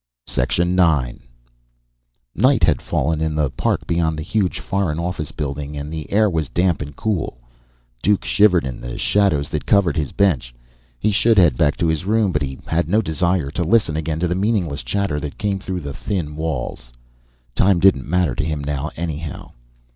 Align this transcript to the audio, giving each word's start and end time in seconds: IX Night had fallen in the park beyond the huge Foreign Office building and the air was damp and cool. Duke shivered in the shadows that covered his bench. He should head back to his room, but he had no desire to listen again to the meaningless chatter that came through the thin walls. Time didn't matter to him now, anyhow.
IX 0.35 0.57
Night 2.33 2.63
had 2.63 2.81
fallen 2.81 3.21
in 3.21 3.35
the 3.35 3.51
park 3.51 3.85
beyond 3.85 4.17
the 4.17 4.23
huge 4.23 4.59
Foreign 4.59 4.97
Office 4.97 5.31
building 5.31 5.77
and 5.77 5.93
the 5.93 6.11
air 6.11 6.27
was 6.27 6.49
damp 6.49 6.81
and 6.81 6.95
cool. 6.95 7.39
Duke 8.01 8.25
shivered 8.25 8.65
in 8.65 8.81
the 8.81 8.97
shadows 8.97 9.47
that 9.49 9.67
covered 9.67 9.95
his 9.95 10.11
bench. 10.11 10.55
He 10.97 11.11
should 11.11 11.37
head 11.37 11.55
back 11.55 11.77
to 11.77 11.85
his 11.85 12.03
room, 12.03 12.31
but 12.31 12.41
he 12.41 12.57
had 12.65 12.89
no 12.89 12.99
desire 13.03 13.51
to 13.51 13.63
listen 13.63 13.95
again 13.95 14.19
to 14.21 14.27
the 14.27 14.33
meaningless 14.33 14.81
chatter 14.81 15.19
that 15.19 15.37
came 15.37 15.59
through 15.59 15.81
the 15.81 15.93
thin 15.93 16.35
walls. 16.35 16.91
Time 17.53 17.79
didn't 17.79 18.09
matter 18.09 18.33
to 18.33 18.43
him 18.43 18.63
now, 18.63 18.89
anyhow. 18.95 19.51